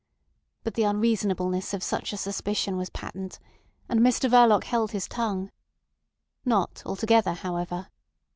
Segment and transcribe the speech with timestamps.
[0.63, 3.37] But the unreasonableness of such a suspicion was patent,
[3.87, 5.51] and Mr Verloc held his tongue.
[6.43, 7.87] Not altogether, however.